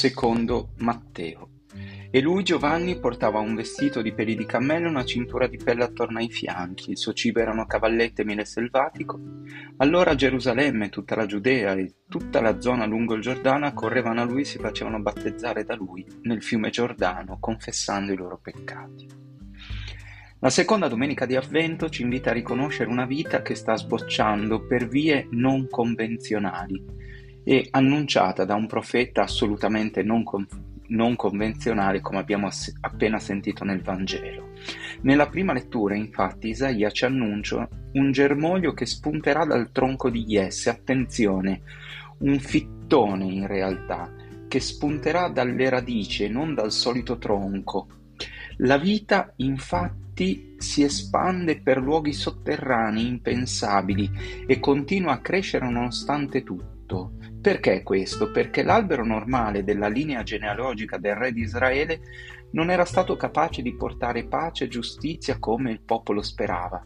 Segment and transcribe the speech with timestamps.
[0.00, 1.50] secondo Matteo.
[2.10, 5.84] E lui, Giovanni, portava un vestito di peli di cammello e una cintura di pelle
[5.84, 6.92] attorno ai fianchi.
[6.92, 9.20] Il suo cibo erano cavallette e miele selvatico.
[9.76, 14.40] Allora Gerusalemme, tutta la Giudea e tutta la zona lungo il Giordano correvano a lui
[14.40, 19.06] e si facevano battezzare da lui nel fiume Giordano, confessando i loro peccati.
[20.38, 24.88] La seconda domenica di Avvento ci invita a riconoscere una vita che sta sbocciando per
[24.88, 32.48] vie non convenzionali e annunciata da un profeta assolutamente non convenzionale non convenzionali come abbiamo
[32.80, 34.48] appena sentito nel Vangelo.
[35.02, 40.70] Nella prima lettura, infatti, Isaia ci annuncia un germoglio che spunterà dal tronco di Jesse,
[40.70, 41.62] attenzione,
[42.18, 44.12] un fittone in realtà,
[44.48, 47.86] che spunterà dalle radici e non dal solito tronco.
[48.58, 54.10] La vita, infatti, si espande per luoghi sotterranei impensabili
[54.46, 57.12] e continua a crescere nonostante tutto.
[57.40, 58.30] Perché questo?
[58.30, 62.00] Perché l'albero normale della linea genealogica del re di Israele
[62.52, 66.84] non era stato capace di portare pace e giustizia come il popolo sperava.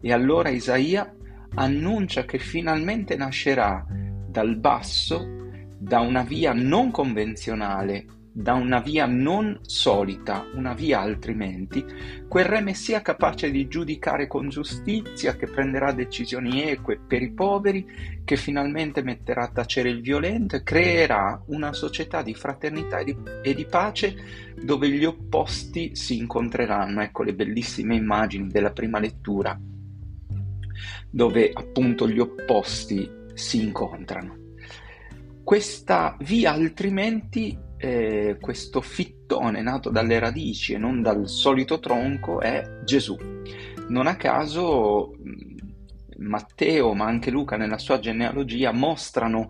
[0.00, 1.14] E allora Isaia
[1.54, 3.84] annuncia che finalmente nascerà
[4.26, 5.38] dal basso,
[5.76, 8.06] da una via non convenzionale,
[8.40, 11.84] da una via non solita, una via altrimenti,
[12.26, 17.86] quel re messia capace di giudicare con giustizia, che prenderà decisioni eque per i poveri,
[18.24, 23.16] che finalmente metterà a tacere il violento e creerà una società di fraternità e di,
[23.42, 24.16] e di pace
[24.62, 27.02] dove gli opposti si incontreranno.
[27.02, 29.58] Ecco le bellissime immagini della prima lettura,
[31.10, 34.38] dove appunto gli opposti si incontrano.
[35.42, 42.80] Questa via altrimenti eh, questo fittone nato dalle radici e non dal solito tronco è
[42.84, 43.16] Gesù.
[43.88, 45.14] Non a caso
[46.18, 49.48] Matteo, ma anche Luca nella sua genealogia mostrano,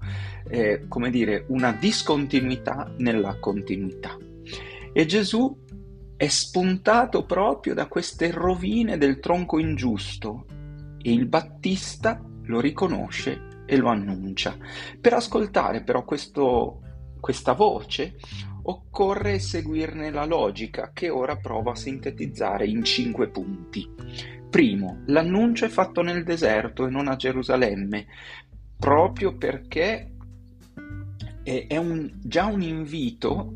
[0.49, 4.17] eh, come dire, una discontinuità nella continuità.
[4.93, 5.59] E Gesù
[6.17, 10.45] è spuntato proprio da queste rovine del tronco ingiusto
[11.03, 14.57] e il Battista lo riconosce e lo annuncia.
[15.01, 16.83] Per ascoltare però questo
[17.21, 18.17] questa voce,
[18.63, 23.89] occorre seguirne la logica che ora provo a sintetizzare in cinque punti.
[24.51, 28.07] Primo, l'annuncio è fatto nel deserto e non a Gerusalemme,
[28.77, 30.13] proprio perché
[31.43, 33.55] è un, già un invito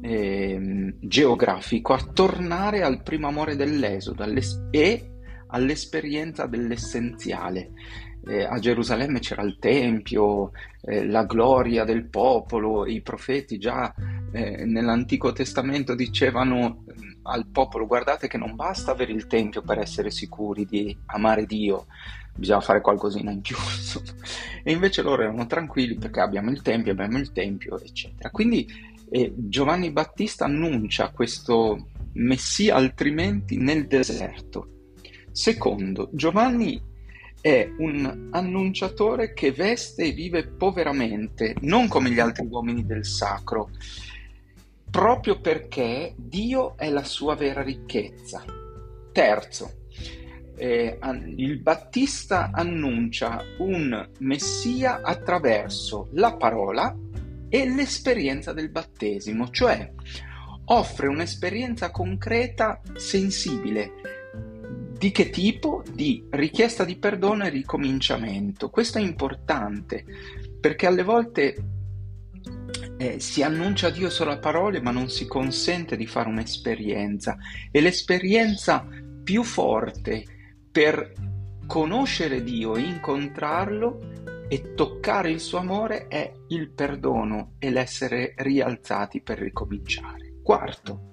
[0.00, 4.24] eh, geografico a tornare al primo amore dell'esodo
[4.70, 5.10] e
[5.48, 7.72] all'esperienza dell'essenziale
[8.26, 10.50] eh, a Gerusalemme c'era il Tempio,
[10.82, 13.94] eh, la gloria del popolo, i profeti già
[14.32, 19.78] eh, nell'Antico Testamento dicevano mm, al popolo guardate che non basta avere il Tempio per
[19.78, 21.86] essere sicuri di amare Dio,
[22.34, 23.56] bisogna fare qualcosina in più.
[24.64, 28.30] e invece loro erano tranquilli perché abbiamo il Tempio, abbiamo il Tempio, eccetera.
[28.30, 28.66] Quindi
[29.08, 34.70] eh, Giovanni Battista annuncia questo Messia altrimenti nel deserto.
[35.30, 36.94] Secondo, Giovanni
[37.46, 43.70] è un annunciatore che veste e vive poveramente, non come gli altri uomini del sacro,
[44.90, 48.42] proprio perché Dio è la sua vera ricchezza.
[49.12, 49.86] Terzo,
[50.56, 50.98] eh,
[51.36, 56.92] il Battista annuncia un Messia attraverso la parola
[57.48, 59.88] e l'esperienza del battesimo, cioè
[60.64, 64.15] offre un'esperienza concreta, sensibile,
[64.98, 65.82] di che tipo?
[65.92, 68.70] Di richiesta di perdono e ricominciamento.
[68.70, 70.04] Questo è importante
[70.58, 71.56] perché alle volte
[72.96, 77.36] eh, si annuncia Dio solo a parole ma non si consente di fare un'esperienza
[77.70, 78.86] e l'esperienza
[79.22, 80.24] più forte
[80.70, 81.12] per
[81.66, 84.14] conoscere Dio incontrarlo
[84.48, 90.34] e toccare il suo amore è il perdono e l'essere rialzati per ricominciare.
[90.42, 91.10] Quarto,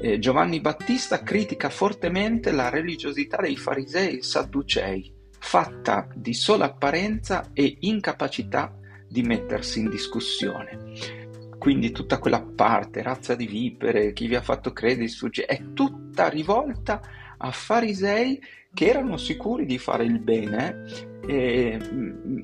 [0.00, 7.50] eh, Giovanni Battista critica fortemente la religiosità dei farisei e sadducei, fatta di sola apparenza
[7.52, 8.74] e incapacità
[9.08, 11.22] di mettersi in discussione.
[11.58, 15.08] Quindi tutta quella parte, razza di vipere, chi vi ha fatto credere,
[15.46, 17.00] è tutta rivolta
[17.38, 18.40] a farisei
[18.74, 20.84] che erano sicuri di fare il bene,
[21.26, 21.78] eh,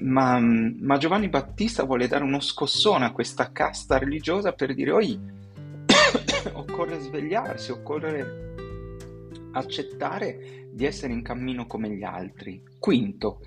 [0.02, 5.20] ma, ma, Giovanni Battista vuole dare uno scossone a questa casta religiosa per dire, oi,
[6.80, 8.54] occorre svegliarsi, occorre
[9.52, 12.62] accettare di essere in cammino come gli altri.
[12.78, 13.40] Quinto,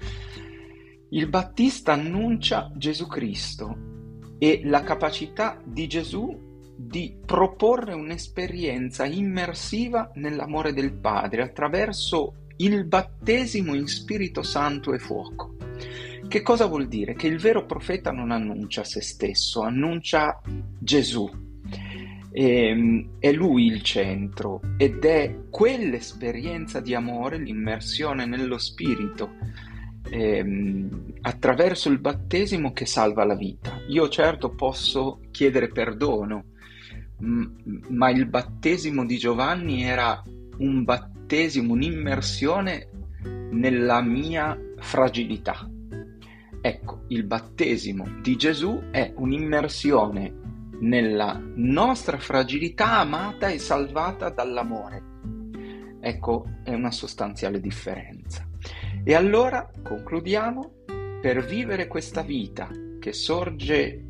[1.09, 3.75] il Battista annuncia Gesù Cristo
[4.37, 13.73] e la capacità di Gesù di proporre un'esperienza immersiva nell'amore del Padre attraverso il battesimo
[13.73, 15.55] in Spirito Santo e fuoco
[16.27, 17.15] Che cosa vuol dire?
[17.15, 20.39] Che il vero profeta non annuncia se stesso, annuncia
[20.79, 21.42] Gesù.
[22.35, 29.35] E, ehm, è lui il centro ed è quell'esperienza di amore, l'immersione nello spirito
[30.09, 33.79] ehm, attraverso il battesimo che salva la vita.
[33.87, 36.45] Io certo posso chiedere perdono,
[37.19, 40.21] ma il battesimo di Giovanni era
[40.57, 42.89] un battesimo, un'immersione
[43.51, 45.69] nella mia fragilità.
[46.61, 50.41] Ecco, il battesimo di Gesù è un'immersione
[50.83, 55.11] nella nostra fragilità amata e salvata dall'amore.
[56.01, 58.45] Ecco, è una sostanziale differenza.
[59.03, 60.71] E allora concludiamo,
[61.21, 62.69] per vivere questa vita
[62.99, 64.03] che sorge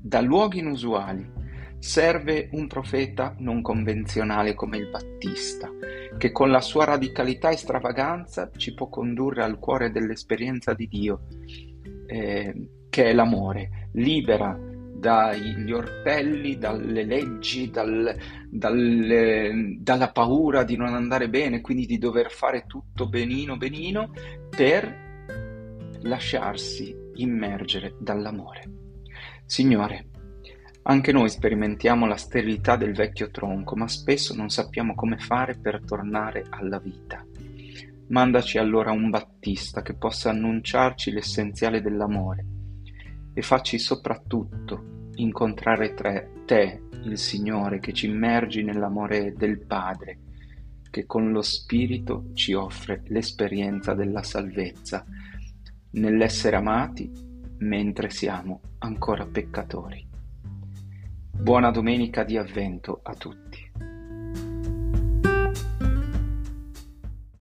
[0.00, 1.32] da luoghi inusuali,
[1.78, 5.68] serve un profeta non convenzionale come il Battista,
[6.16, 11.26] che con la sua radicalità e stravaganza ci può condurre al cuore dell'esperienza di Dio,
[12.06, 14.72] eh, che è l'amore, libera
[15.04, 18.16] dagli orpelli, dalle leggi, dal,
[18.48, 24.10] dalle, dalla paura di non andare bene, quindi di dover fare tutto benino benino,
[24.48, 28.62] per lasciarsi immergere dall'amore.
[29.44, 30.06] Signore,
[30.84, 35.82] anche noi sperimentiamo la sterilità del vecchio tronco, ma spesso non sappiamo come fare per
[35.84, 37.22] tornare alla vita.
[38.08, 42.46] Mandaci allora un Battista che possa annunciarci l'essenziale dell'amore
[43.34, 50.18] e facci soprattutto incontrare tre, te, il Signore, che ci immergi nell'amore del Padre,
[50.90, 55.04] che con lo Spirito ci offre l'esperienza della salvezza,
[55.92, 57.10] nell'essere amati
[57.58, 60.06] mentre siamo ancora peccatori.
[61.32, 63.43] Buona domenica di avvento a tutti.